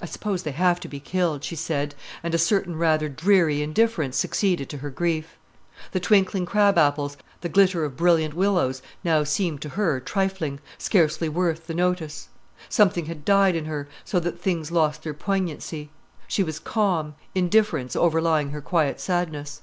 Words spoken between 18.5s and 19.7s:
her quiet sadness.